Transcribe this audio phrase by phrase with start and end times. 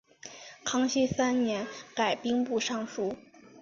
[0.63, 3.15] 康熙三年改兵部尚书。